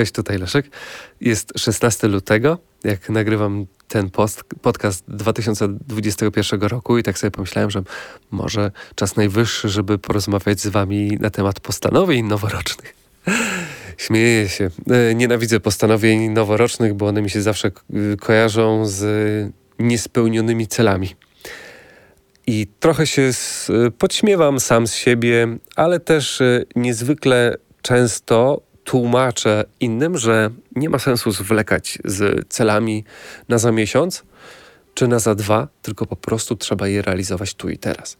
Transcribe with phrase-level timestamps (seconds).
[0.00, 0.70] Cześć, tutaj Leszek.
[1.20, 7.82] Jest 16 lutego, jak nagrywam ten post, podcast 2021 roku i tak sobie pomyślałem, że
[8.30, 12.94] może czas najwyższy, żeby porozmawiać z wami na temat postanowień noworocznych.
[14.06, 14.70] Śmieję się.
[14.90, 17.70] E, nienawidzę postanowień noworocznych, bo one mi się zawsze
[18.20, 19.02] kojarzą z
[19.78, 21.16] niespełnionymi celami.
[22.46, 23.30] I trochę się
[23.98, 31.32] podśmiewam sam z siebie, ale też e, niezwykle często tłumaczę innym, że nie ma sensu
[31.32, 33.04] zwlekać z celami
[33.48, 34.22] na za miesiąc
[34.94, 38.16] czy na za dwa, tylko po prostu trzeba je realizować tu i teraz.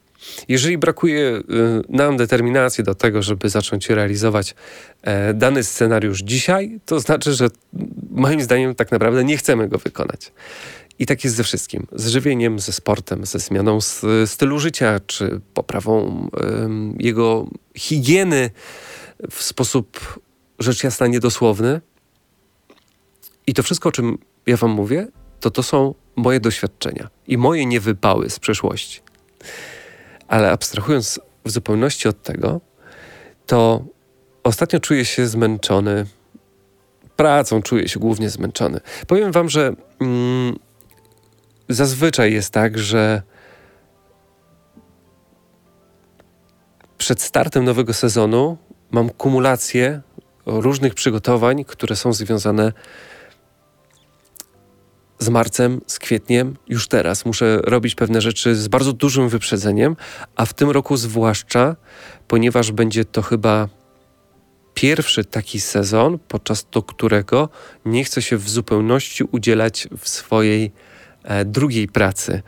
[0.48, 1.42] Jeżeli brakuje y,
[1.88, 4.54] nam determinacji do tego, żeby zacząć realizować
[5.02, 7.48] e, dany scenariusz dzisiaj, to znaczy, że
[8.10, 10.32] moim zdaniem tak naprawdę nie chcemy go wykonać.
[10.98, 11.86] I tak jest ze wszystkim.
[11.92, 13.78] Z żywieniem, ze sportem, ze zmianą
[14.26, 16.28] stylu życia, czy poprawą
[16.98, 18.50] jego higieny
[19.30, 20.20] w sposób
[20.60, 21.80] rzecz jasna niedosłowny.
[23.46, 25.06] I to wszystko, o czym ja Wam mówię,
[25.40, 29.00] to to są moje doświadczenia i moje niewypały z przeszłości.
[30.28, 32.60] Ale abstrahując w zupełności od tego,
[33.46, 33.84] to
[34.42, 36.06] ostatnio czuję się zmęczony.
[37.16, 38.80] Pracą czuję się głównie zmęczony.
[39.06, 40.58] Powiem Wam, że mm,
[41.68, 43.22] zazwyczaj jest tak, że
[46.98, 48.58] przed startem nowego sezonu
[48.90, 50.02] mam kumulację
[50.50, 52.72] różnych przygotowań, które są związane
[55.18, 57.24] z marcem, z kwietniem, już teraz.
[57.24, 59.96] Muszę robić pewne rzeczy z bardzo dużym wyprzedzeniem,
[60.36, 61.76] a w tym roku zwłaszcza,
[62.28, 63.68] ponieważ będzie to chyba
[64.74, 67.48] pierwszy taki sezon, podczas do którego
[67.84, 70.72] nie chcę się w zupełności udzielać w swojej
[71.24, 72.42] e, drugiej pracy.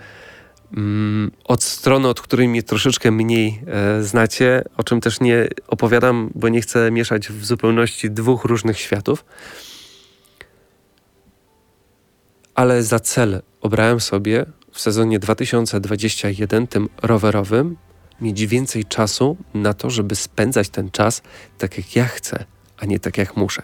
[0.76, 6.30] Mm, od strony, od której mnie troszeczkę mniej e, znacie, o czym też nie opowiadam,
[6.34, 9.24] bo nie chcę mieszać w zupełności dwóch różnych światów.
[12.54, 17.76] Ale za cel obrałem sobie w sezonie 2021, tym rowerowym,
[18.20, 21.22] mieć więcej czasu na to, żeby spędzać ten czas
[21.58, 22.44] tak jak ja chcę,
[22.78, 23.62] a nie tak jak muszę.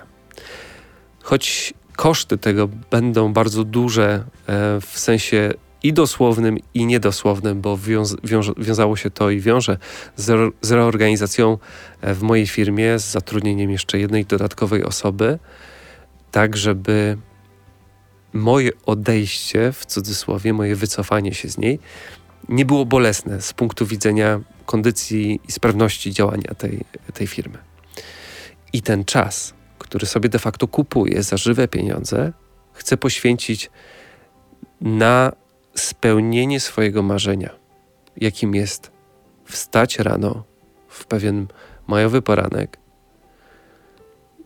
[1.23, 5.53] Choć koszty tego będą bardzo duże e, w sensie
[5.83, 8.17] i dosłownym, i niedosłownym, bo wiąz,
[8.59, 9.79] wiązało się to i wiąże
[10.17, 11.59] z, z reorganizacją
[12.01, 15.39] e, w mojej firmie, z zatrudnieniem jeszcze jednej dodatkowej osoby,
[16.31, 17.19] tak żeby
[18.33, 21.79] moje odejście, w cudzysłowie, moje wycofanie się z niej,
[22.49, 26.85] nie było bolesne z punktu widzenia kondycji i sprawności działania tej,
[27.15, 27.59] tej firmy.
[28.73, 32.33] I ten czas, który sobie de facto kupuję za żywe pieniądze,
[32.73, 33.71] chcę poświęcić
[34.81, 35.33] na
[35.81, 37.51] spełnienie swojego marzenia,
[38.17, 38.91] jakim jest
[39.45, 40.45] wstać rano
[40.89, 41.47] w pewien
[41.87, 42.79] majowy poranek,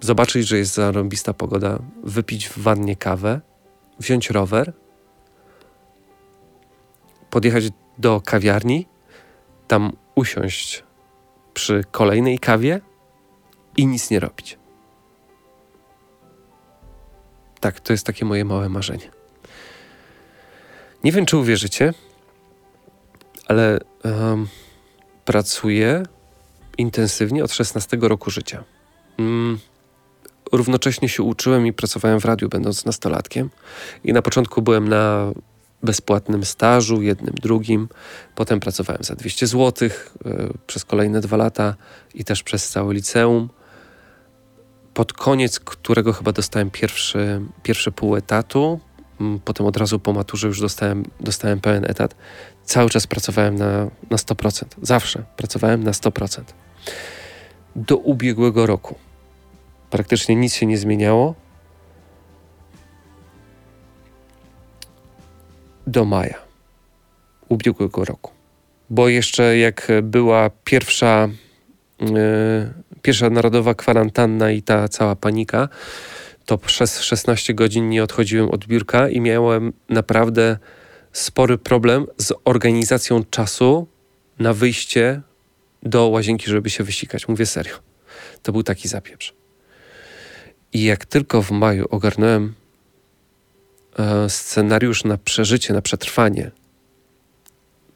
[0.01, 3.41] zobaczyć, że jest zarąbista pogoda, wypić w wannie kawę,
[3.99, 4.73] wziąć rower,
[7.31, 7.65] podjechać
[7.99, 8.87] do kawiarni,
[9.69, 10.85] tam usiąść
[11.55, 12.81] przy kolejnej kawie
[13.77, 14.59] i nic nie robić.
[17.61, 19.22] Tak, to jest takie moje małe marzenie.
[21.05, 21.95] Nie wiem, czy uwierzycie,
[23.49, 24.49] ale um,
[25.25, 26.03] pracuję
[26.79, 28.65] intensywnie od 16 roku życia.
[29.19, 29.59] Mm,
[30.53, 33.51] równocześnie się uczyłem i pracowałem w radiu, będąc nastolatkiem.
[34.05, 35.33] I na początku byłem na
[35.83, 37.89] bezpłatnym stażu, jednym, drugim.
[38.35, 39.93] Potem pracowałem za 200 zł y,
[40.67, 41.75] przez kolejne dwa lata
[42.15, 43.49] i też przez całe liceum.
[44.95, 48.81] Pod koniec którego chyba dostałem pierwszy, pierwszy pół etatu,
[49.45, 52.15] potem od razu po maturze już dostałem, dostałem pełen etat.
[52.65, 54.65] Cały czas pracowałem na, na 100%.
[54.83, 56.43] Zawsze pracowałem na 100%.
[57.77, 58.95] Do ubiegłego roku.
[59.91, 61.35] Praktycznie nic się nie zmieniało.
[65.87, 66.53] Do maja
[67.49, 68.33] ubiegłego roku.
[68.91, 71.29] Bo jeszcze jak była pierwsza,
[72.01, 72.09] yy,
[73.03, 75.69] pierwsza narodowa kwarantanna i ta cała panika,
[76.47, 80.59] to przez 16 godzin nie odchodziłem od biurka i miałem naprawdę
[81.13, 83.87] spory problem z organizacją czasu
[84.39, 85.23] na wyjście
[85.83, 87.29] do łazienki, żeby się wysikać.
[87.29, 87.75] Mówię serio.
[88.43, 89.35] To był taki zapieprz.
[90.73, 92.55] I jak tylko w maju ogarnąłem
[93.99, 96.51] e, scenariusz na przeżycie, na przetrwanie,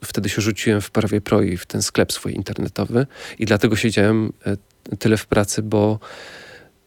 [0.05, 3.07] wtedy się rzuciłem w prawie pro i w ten sklep swój internetowy
[3.39, 5.99] i dlatego siedziałem e, tyle w pracy, bo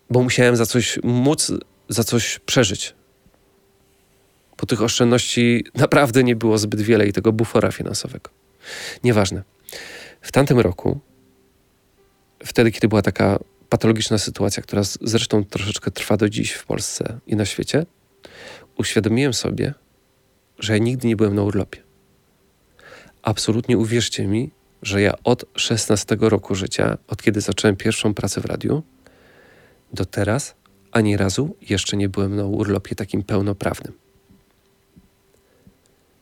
[0.10, 1.52] bo musiałem za coś móc,
[1.90, 2.96] za coś przeżyć.
[4.58, 8.30] Bo tych oszczędności naprawdę nie było zbyt wiele i tego bufora finansowego.
[9.04, 9.44] Nieważne.
[10.22, 11.00] W tamtym roku,
[12.46, 13.40] wtedy, kiedy była taka
[13.70, 17.86] patologiczna sytuacja, która zresztą troszeczkę trwa do dziś w Polsce i na świecie,
[18.78, 19.74] uświadomiłem sobie,
[20.60, 21.84] że ja nigdy nie byłem na urlopie.
[23.22, 24.52] Absolutnie uwierzcie mi,
[24.82, 28.84] że ja od 16 roku życia, od kiedy zacząłem pierwszą pracę w radiu,
[29.94, 30.56] do teraz
[30.92, 33.94] ani razu jeszcze nie byłem na urlopie takim pełnoprawnym.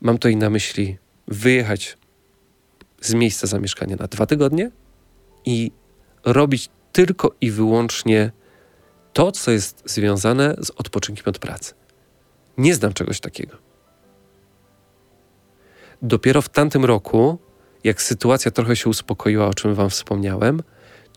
[0.02, 0.98] Mam tutaj na myśli
[1.28, 1.98] wyjechać
[3.02, 4.72] z miejsca zamieszkania na dwa tygodnie
[5.46, 5.72] i
[6.25, 8.31] robić tylko i wyłącznie
[9.14, 11.74] to, co jest związane z odpoczynkiem od pracy.
[12.58, 13.58] Nie znam czegoś takiego.
[16.02, 17.38] Dopiero w tamtym roku,
[17.84, 20.64] jak sytuacja trochę się uspokoiła, o czym Wam wspomniałem,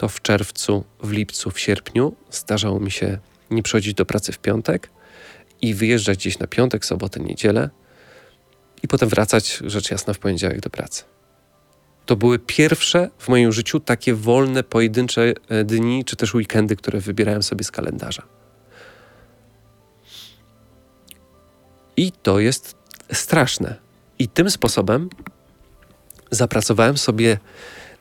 [0.01, 3.19] to w czerwcu, w lipcu, w sierpniu zdarzało mi się
[3.51, 4.91] nie przychodzić do pracy w piątek
[5.63, 7.71] i wyjeżdżać gdzieś na piątek, sobotę, niedzielę
[8.83, 11.05] i potem wracać, rzecz jasna, w poniedziałek do pracy.
[12.07, 17.01] To były pierwsze w moim życiu takie wolne, pojedyncze e, dni, czy też weekendy, które
[17.01, 18.23] wybierałem sobie z kalendarza.
[21.97, 22.77] I to jest
[23.13, 23.77] straszne.
[24.19, 25.11] I tym sposobem
[26.31, 27.39] zapracowałem sobie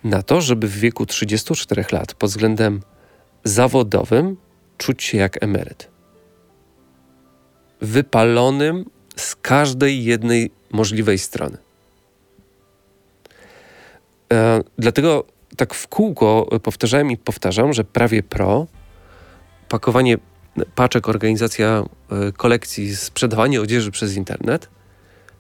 [0.04, 2.82] na to, żeby w wieku 34 lat pod względem
[3.44, 4.38] zawodowym
[4.78, 5.90] czuć się jak emeryt.
[7.82, 8.86] Wypalonym
[9.16, 11.58] z każdej jednej możliwej strony.
[14.34, 15.24] E, dlatego
[15.58, 18.68] tak w kółko powtarzałem i powtarzam, że prawie pro,
[19.70, 20.18] pakowanie
[20.76, 24.70] paczek, organizacja e, kolekcji, sprzedawanie odzieży przez internet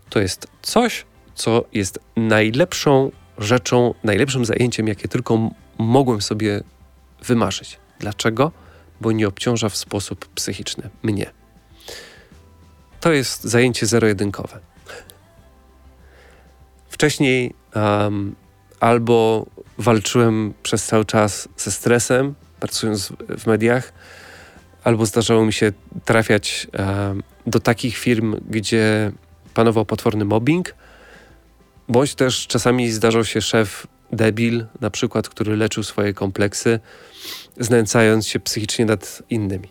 [0.10, 6.64] to jest coś, co jest najlepszą rzeczą, najlepszym zajęciem, jakie tylko mogłem sobie
[7.24, 7.80] wymarzyć.
[8.00, 8.52] Dlaczego?
[9.02, 11.32] Bo nie obciąża w sposób psychiczny mnie.
[13.00, 14.60] To jest zajęcie zero-jedynkowe.
[16.90, 18.36] Wcześniej um,
[18.80, 19.46] albo
[19.78, 23.94] walczyłem przez cały czas ze stresem, pracując w mediach,
[24.84, 25.72] albo zdarzało mi się
[26.06, 29.12] trafiać um, do takich firm, gdzie
[29.54, 30.76] panował potworny mobbing,
[31.90, 36.80] bądź też czasami zdarzał się szef debil, na przykład, który leczył swoje kompleksy,
[37.60, 39.70] znęcając się psychicznie nad innymi.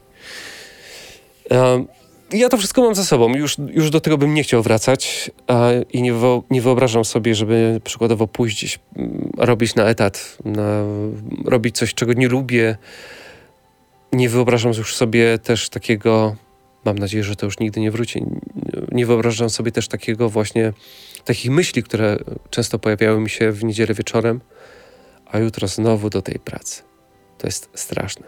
[2.33, 3.35] Ja to wszystko mam za sobą.
[3.35, 5.31] Już, już do tego bym nie chciał wracać
[5.93, 6.15] i nie,
[6.51, 10.83] nie wyobrażam sobie, żeby przykładowo pójść gdzieś, mm, robić na etat, na,
[11.45, 12.77] robić coś, czego nie lubię.
[14.13, 16.37] Nie wyobrażam już sobie też takiego,
[16.85, 18.25] mam nadzieję, że to już nigdy nie wróci,
[18.93, 20.73] nie wyobrażam sobie też takiego właśnie,
[21.29, 22.17] takich myśli, które
[22.51, 24.41] często pojawiały mi się w niedzielę wieczorem,
[25.27, 26.83] a jutro znowu do tej pracy.
[27.39, 28.27] To jest straszne.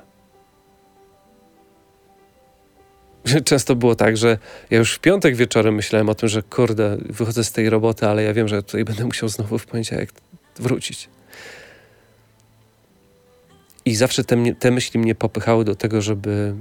[3.44, 4.38] Często było tak, że
[4.70, 8.22] ja już w piątek wieczorem myślałem o tym, że kurde, wychodzę z tej roboty, ale
[8.22, 10.12] ja wiem, że tutaj będę musiał znowu w poniedziałek
[10.56, 11.08] wrócić.
[13.84, 16.54] I zawsze te, te myśli mnie popychały do tego, żeby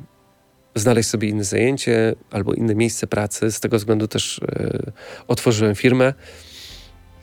[0.80, 3.52] znaleźć sobie inne zajęcie albo inne miejsce pracy.
[3.52, 4.92] Z tego względu też e,
[5.28, 6.14] otworzyłem firmę,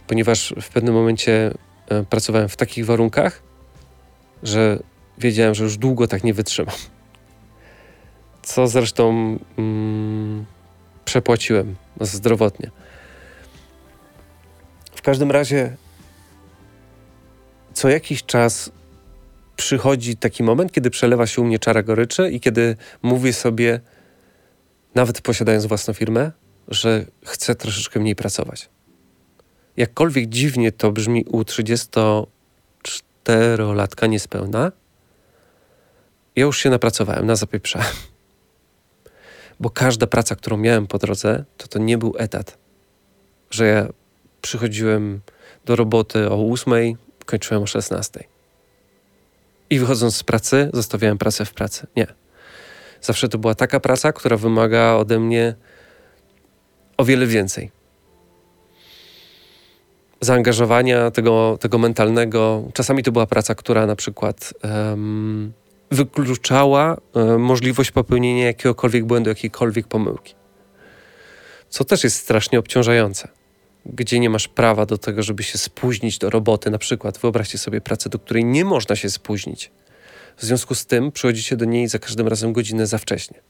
[0.06, 1.54] ponieważ w pewnym momencie
[1.88, 3.42] e, pracowałem w takich warunkach,
[4.42, 4.78] że
[5.18, 6.76] wiedziałem, że już długo tak nie wytrzymam
[8.46, 10.44] co zresztą mm,
[11.04, 12.70] przepłaciłem zdrowotnie.
[14.94, 15.76] W każdym razie,
[17.74, 18.70] co jakiś czas
[19.56, 23.80] przychodzi taki moment, kiedy przelewa się u mnie czara goryczy i kiedy mówię sobie,
[24.94, 26.32] nawet posiadając własną firmę,
[26.68, 28.68] że chcę troszeczkę mniej pracować.
[29.76, 34.72] Jakkolwiek dziwnie to brzmi u 34-latka niespełna,
[36.36, 37.92] ja już się napracowałem, na zapieprzałem
[39.60, 42.58] bo każda praca, którą miałem po drodze, to to nie był etat.
[43.50, 43.88] Że ja
[44.42, 45.20] przychodziłem
[45.64, 46.72] do roboty o 8,
[47.26, 48.24] kończyłem o 16.
[49.70, 51.86] I wychodząc z pracy, zostawiałem pracę w pracy.
[51.96, 52.06] Nie.
[53.00, 55.54] Zawsze to była taka praca, która wymaga ode mnie
[56.96, 57.70] o wiele więcej.
[60.20, 62.62] Zaangażowania tego, tego mentalnego.
[62.72, 65.52] Czasami to była praca, która na przykład um,
[65.90, 70.34] wykluczała e, możliwość popełnienia jakiegokolwiek błędu, jakiejkolwiek pomyłki.
[71.68, 73.28] Co też jest strasznie obciążające.
[73.92, 77.80] Gdzie nie masz prawa do tego, żeby się spóźnić do roboty, na przykład wyobraźcie sobie
[77.80, 79.70] pracę, do której nie można się spóźnić.
[80.36, 83.40] W związku z tym przychodzicie do niej za każdym razem godzinę za wcześnie,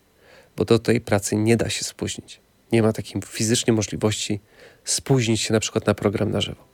[0.57, 2.41] bo do tej pracy nie da się spóźnić.
[2.73, 4.41] Nie ma takiej fizycznie możliwości
[4.85, 6.65] spóźnić się na przykład na program na żywo.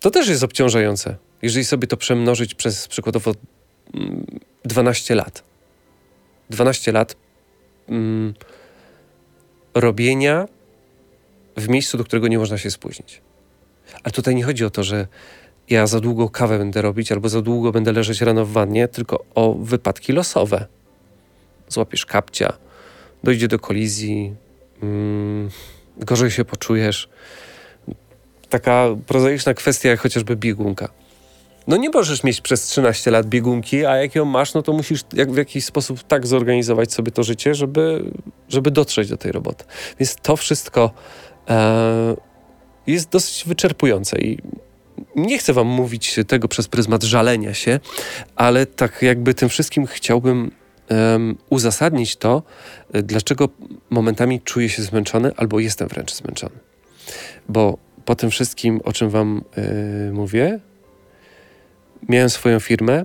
[0.00, 1.16] To też jest obciążające.
[1.42, 3.34] Jeżeli sobie to przemnożyć przez przykładowo
[4.64, 5.42] 12 lat.
[6.50, 7.16] 12 lat
[7.88, 8.34] mm,
[9.74, 10.48] robienia
[11.56, 13.22] w miejscu, do którego nie można się spóźnić.
[14.02, 15.06] Ale tutaj nie chodzi o to, że
[15.70, 19.24] ja za długo kawę będę robić albo za długo będę leżeć rano w wannie, tylko
[19.34, 20.66] o wypadki losowe.
[21.68, 22.52] Złapiesz kapcia,
[23.24, 24.34] dojdzie do kolizji,
[24.82, 25.50] mm,
[25.96, 27.08] gorzej się poczujesz.
[28.48, 30.88] Taka prozaiczna kwestia jak chociażby biegunka.
[31.66, 35.00] No nie możesz mieć przez 13 lat biegunki, a jak ją masz, no to musisz
[35.12, 38.04] jak w jakiś sposób tak zorganizować sobie to życie, żeby,
[38.48, 39.64] żeby dotrzeć do tej roboty.
[39.98, 40.90] Więc to wszystko
[42.86, 44.38] jest dosyć wyczerpujące i
[45.16, 47.80] nie chcę wam mówić tego przez pryzmat żalenia się,
[48.36, 50.50] ale tak jakby tym wszystkim chciałbym
[50.90, 52.42] um, uzasadnić to,
[52.92, 53.48] dlaczego
[53.90, 56.54] momentami czuję się zmęczony albo jestem wręcz zmęczony.
[57.48, 60.60] Bo po tym wszystkim, o czym wam yy, mówię,
[62.08, 63.04] miałem swoją firmę,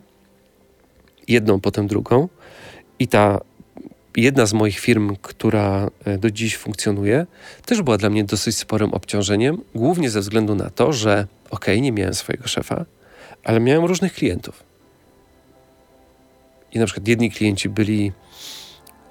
[1.27, 2.29] jedną, potem drugą
[2.99, 3.39] i ta
[4.15, 7.25] jedna z moich firm, która e, do dziś funkcjonuje,
[7.65, 11.91] też była dla mnie dosyć sporym obciążeniem, głównie ze względu na to, że ok, nie
[11.91, 12.85] miałem swojego szefa,
[13.43, 14.63] ale miałem różnych klientów.
[16.71, 18.11] I na przykład jedni klienci byli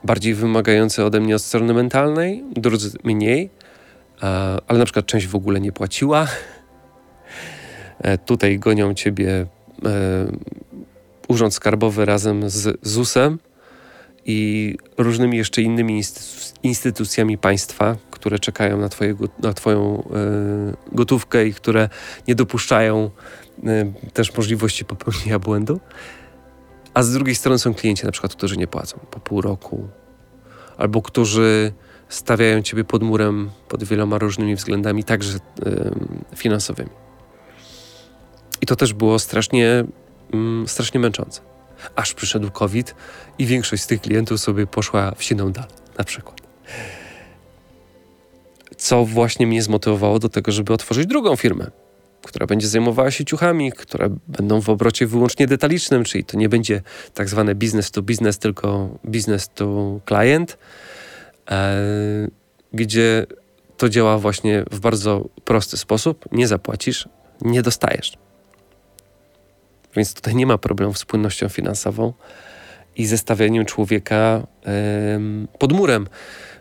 [0.04, 3.50] bardziej wymagający ode mnie od strony mentalnej, drudzy mniej,
[4.66, 6.26] ale na przykład część w ogóle nie płaciła.
[7.98, 9.46] E, tutaj gonią ciebie
[9.84, 10.26] e,
[11.28, 13.38] Urząd Skarbowy razem z ZUS-em
[14.30, 16.02] i różnymi jeszcze innymi
[16.62, 20.02] instytucjami państwa, które czekają na, twoje, na Twoją
[20.92, 21.88] y, gotówkę i które
[22.28, 23.10] nie dopuszczają
[23.58, 25.80] y, też możliwości popełnienia błędu.
[26.94, 29.88] A z drugiej strony są klienci, na przykład, którzy nie płacą po pół roku,
[30.78, 31.72] albo którzy
[32.08, 36.90] stawiają ciebie pod murem pod wieloma różnymi względami, także y, finansowymi.
[38.60, 39.84] I to też było strasznie,
[40.32, 41.40] mm, strasznie męczące.
[41.96, 42.94] Aż przyszedł COVID
[43.38, 45.66] i większość z tych klientów sobie poszła w siną dal,
[45.98, 46.40] na przykład.
[48.76, 51.70] Co właśnie mnie zmotywowało do tego, żeby otworzyć drugą firmę,
[52.22, 56.82] która będzie zajmowała się ciuchami, które będą w obrocie wyłącznie detalicznym, czyli to nie będzie
[57.14, 60.58] tak zwane business to business, tylko business to client,
[61.50, 61.76] e,
[62.72, 63.26] gdzie
[63.76, 66.24] to działa właśnie w bardzo prosty sposób.
[66.32, 67.08] Nie zapłacisz,
[67.40, 68.12] nie dostajesz.
[69.96, 72.12] Więc tutaj nie ma problemu z płynnością finansową
[72.96, 74.46] i zestawieniem człowieka
[75.58, 76.06] pod murem,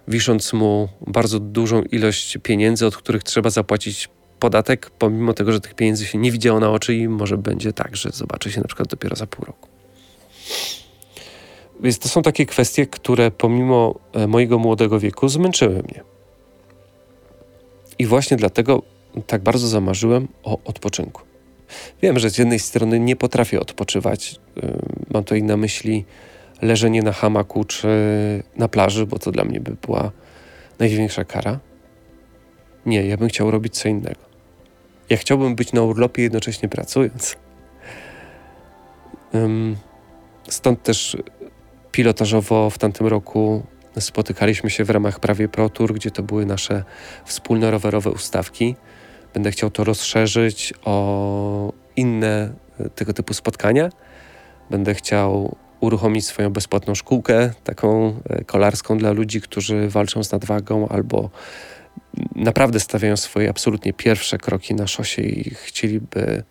[0.07, 4.09] wisząc mu bardzo dużą ilość pieniędzy, od których trzeba zapłacić
[4.39, 7.95] podatek, pomimo tego, że tych pieniędzy się nie widziało na oczy i może będzie tak,
[7.95, 9.69] że zobaczy się na przykład dopiero za pół roku.
[11.79, 16.03] Więc to są takie kwestie, które pomimo e, mojego młodego wieku zmęczyły mnie.
[17.99, 18.81] I właśnie dlatego
[19.27, 21.28] tak bardzo zamarzyłem o odpoczynku.
[22.01, 24.35] Wiem, że z jednej strony nie potrafię odpoczywać.
[25.13, 26.05] Mam tutaj na myśli
[26.61, 27.87] leżenie na hamaku czy
[28.57, 30.11] na plaży, bo to dla mnie by była
[30.79, 31.59] największa kara.
[32.85, 34.21] Nie, ja bym chciał robić co innego.
[35.09, 37.37] Ja chciałbym być na urlopie jednocześnie pracując.
[40.49, 41.17] Stąd też
[41.91, 43.63] pilotażowo w tamtym roku
[43.99, 46.83] spotykaliśmy się w ramach Prawie Pro Tour, gdzie to były nasze
[47.25, 48.75] wspólne rowerowe ustawki.
[49.33, 53.89] Będę chciał to rozszerzyć o inne e, tego typu spotkania.
[54.69, 60.87] Będę chciał uruchomić swoją bezpłatną szkółkę, taką e, kolarską dla ludzi, którzy walczą z nadwagą
[60.87, 61.29] albo
[62.35, 66.43] naprawdę stawiają swoje absolutnie pierwsze kroki na szosie i chcieliby,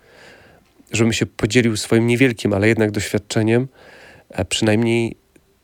[0.92, 3.68] żebym się podzielił swoim niewielkim, ale jednak doświadczeniem,
[4.30, 5.16] e, przynajmniej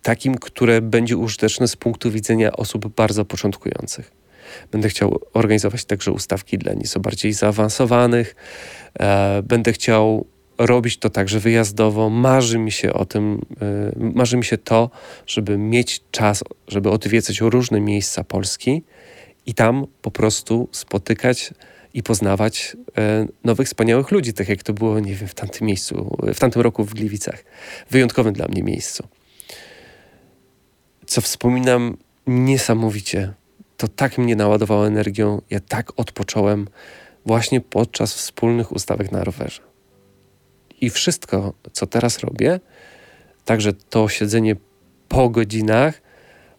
[0.03, 4.24] takim, które będzie użyteczne z punktu widzenia osób bardzo początkujących.
[4.73, 8.37] Będę chciał organizować także ustawki dla nieco bardziej zaawansowanych.
[9.01, 10.27] E, będę chciał
[10.59, 12.11] robić to także wyjazdowo.
[12.11, 14.91] Marzy mi się o tym, e, marzy mi się to,
[15.27, 18.83] żeby mieć czas, żeby odwiedzać różne miejsca Polski
[19.47, 21.55] i tam po prostu spotykać
[21.95, 26.17] i poznawać e, nowych, wspaniałych ludzi, tak jak to było, nie wiem, w tamtym miejscu,
[26.35, 27.45] w tamtym roku w Gliwicach.
[27.91, 29.09] Wyjątkowym dla mnie miejscu.
[31.07, 31.97] Co wspominam
[32.27, 33.33] niesamowicie
[33.77, 36.69] to tak mnie naładowało energią, ja tak odpocząłem
[37.27, 39.63] właśnie podczas wspólnych ustawek na rowerze.
[40.81, 42.61] I wszystko, co teraz robię,
[43.45, 44.57] także to siedzenie
[45.09, 46.03] po godzinach,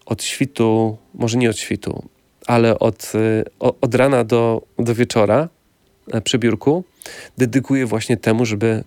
[0.05, 2.09] od świtu, może nie od świtu,
[2.47, 5.49] ale od, y, od rana do, do wieczora
[6.11, 6.83] e, przy biurku,
[7.37, 8.83] dedykuję właśnie temu, żeby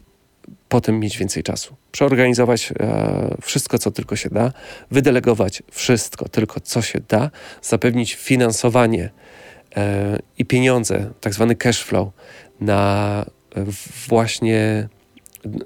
[0.69, 1.77] potem mieć więcej czasu.
[1.93, 4.53] Przeorganizować e, wszystko, co tylko się da,
[4.91, 7.31] wydelegować wszystko, tylko co się da,
[7.63, 9.11] zapewnić finansowanie
[9.77, 12.09] e, i pieniądze, tak zwany cash flow,
[12.61, 13.25] na
[13.57, 13.65] e,
[14.09, 14.89] właśnie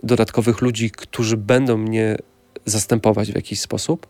[0.03, 2.17] dodatkowych ludzi, którzy będą mnie
[2.65, 4.07] zastępować w jakiś sposób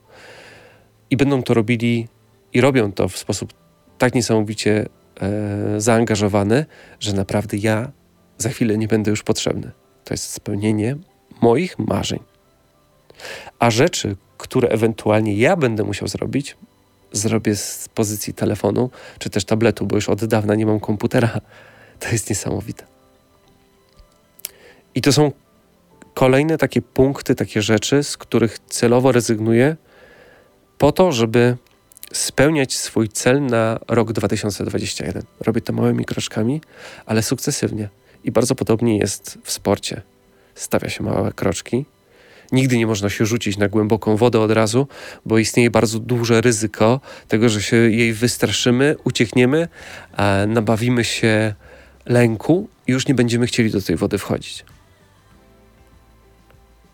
[1.10, 2.08] i będą to robili
[2.52, 3.52] i robią to w sposób
[3.98, 4.86] tak niesamowicie
[5.20, 6.66] e, zaangażowany,
[7.00, 7.92] że naprawdę ja
[8.38, 9.70] za chwilę nie będę już potrzebny.
[10.04, 10.96] To jest spełnienie
[11.40, 12.18] moich marzeń.
[13.58, 16.56] A rzeczy, które ewentualnie ja będę musiał zrobić,
[17.12, 21.40] zrobię z pozycji telefonu czy też tabletu, bo już od dawna nie mam komputera.
[22.00, 22.86] To jest niesamowite.
[24.94, 25.32] I to są
[26.14, 29.76] kolejne takie punkty, takie rzeczy, z których celowo rezygnuję,
[30.78, 31.56] po to, żeby
[32.12, 35.22] spełniać swój cel na rok 2021.
[35.40, 36.60] Robię to małymi kroczkami,
[37.06, 37.88] ale sukcesywnie.
[38.24, 40.02] I bardzo podobnie jest w sporcie.
[40.54, 41.84] Stawia się małe kroczki.
[42.52, 44.88] Nigdy nie można się rzucić na głęboką wodę od razu,
[45.26, 49.68] bo istnieje bardzo duże ryzyko tego, że się jej wystraszymy, uciekniemy,
[50.46, 51.54] nabawimy się
[52.06, 54.64] lęku i już nie będziemy chcieli do tej wody wchodzić.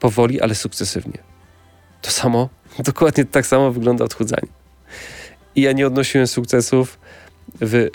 [0.00, 1.18] Powoli, ale sukcesywnie.
[2.02, 4.48] To samo, dokładnie tak samo wygląda odchudzanie.
[5.56, 6.98] I ja nie odnosiłem sukcesów
[7.60, 7.88] w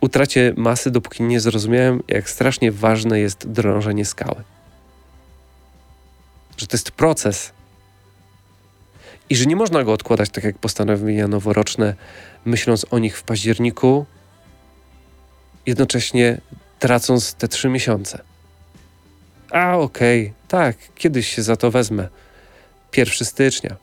[0.00, 4.42] utracie masy, dopóki nie zrozumiałem, jak strasznie ważne jest drążenie skały.
[6.56, 7.52] Że to jest proces.
[9.30, 11.94] I że nie można go odkładać tak jak postanowienia noworoczne,
[12.44, 14.06] myśląc o nich w październiku,
[15.66, 16.40] jednocześnie
[16.78, 18.22] tracąc te trzy miesiące.
[19.50, 22.08] A okej, okay, tak, kiedyś się za to wezmę.
[22.96, 23.76] 1 stycznia,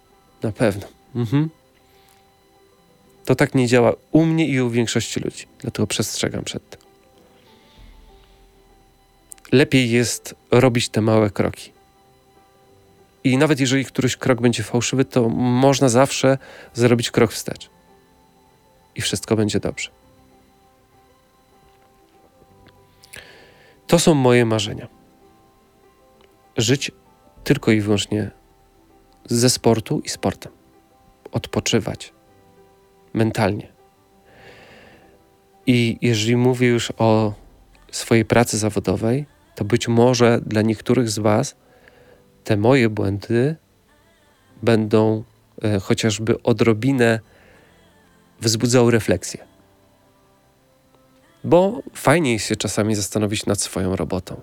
[0.43, 0.87] na pewno.
[1.15, 1.49] Mhm.
[3.25, 6.81] To tak nie działa u mnie i u większości ludzi, dlatego przestrzegam przed tym.
[9.51, 11.71] Lepiej jest robić te małe kroki.
[13.23, 16.37] I nawet jeżeli któryś krok będzie fałszywy, to można zawsze
[16.73, 17.69] zrobić krok wstecz.
[18.95, 19.89] I wszystko będzie dobrze.
[23.87, 24.87] To są moje marzenia.
[26.57, 26.91] Żyć
[27.43, 28.31] tylko i wyłącznie
[29.25, 30.51] ze sportu i sportem.
[31.31, 32.14] Odpoczywać
[33.15, 33.67] mentalnie.
[35.67, 37.33] I jeżeli mówię już o
[37.91, 41.55] swojej pracy zawodowej, to być może dla niektórych z Was
[42.43, 43.55] te moje błędy
[44.63, 45.23] będą
[45.63, 47.19] e, chociażby odrobinę
[48.41, 49.43] wzbudzały refleksję.
[51.43, 54.41] Bo fajnie jest się czasami zastanowić nad swoją robotą.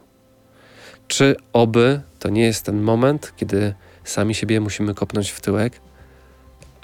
[1.09, 5.81] Czy oby to nie jest ten moment, kiedy sami siebie musimy kopnąć w tyłek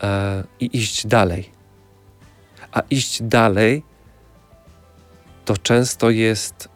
[0.02, 1.57] e, i iść dalej.
[2.72, 3.82] A iść dalej
[5.44, 6.68] to często jest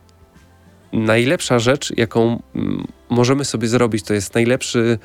[0.92, 4.04] najlepsza rzecz, jaką mm, możemy sobie zrobić.
[4.04, 4.98] To jest najlepszy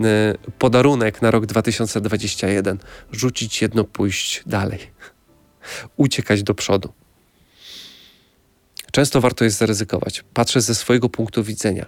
[0.00, 2.78] e, podarunek na rok 2021.
[3.12, 4.78] Rzucić jedno, pójść dalej.
[5.96, 6.92] Uciekać do przodu.
[8.92, 10.24] Często warto jest zaryzykować.
[10.34, 11.86] Patrzę ze swojego punktu widzenia.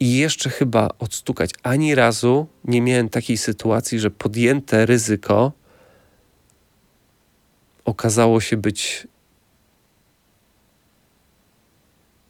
[0.00, 1.50] I jeszcze chyba odstukać.
[1.62, 5.52] Ani razu nie miałem takiej sytuacji, że podjęte ryzyko
[7.86, 9.08] okazało się być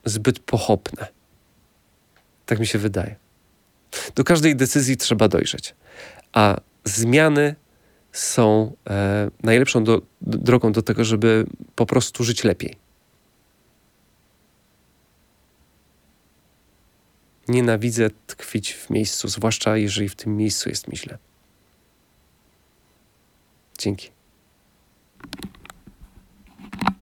[0.05, 1.07] zbyt pochopne.
[2.47, 3.17] Tak mi się wydaje.
[4.15, 5.75] Do każdej decyzji trzeba dojrzeć,
[6.33, 7.55] a zmiany
[8.13, 12.77] są e, najlepszą do, drogą do tego, żeby po prostu żyć lepiej.
[17.49, 21.19] Nienawidzę tkwić w miejscu, zwłaszcza jeżeli w tym miejscu jest mi źle.
[23.79, 24.16] Dzięki.